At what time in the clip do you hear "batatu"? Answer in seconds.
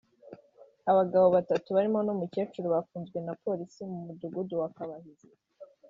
1.35-1.67